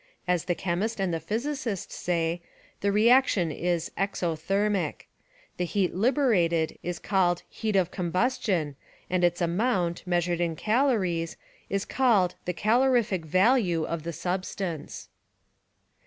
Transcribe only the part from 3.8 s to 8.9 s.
exothermic. The heat liberated is called heat of combustion